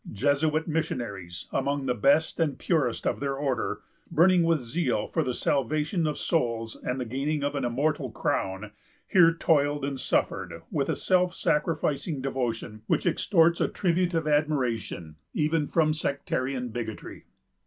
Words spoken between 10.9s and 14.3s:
self sacrificing devotion which extorts a tribute of